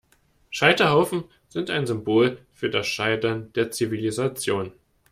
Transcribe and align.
Scheiterhaufen 0.49 1.25
sind 1.49 1.69
ein 1.69 1.85
Symbol 1.85 2.43
für 2.53 2.71
das 2.71 2.87
Scheitern 2.87 3.53
der 3.53 3.69
Zivilisation. 3.69 4.71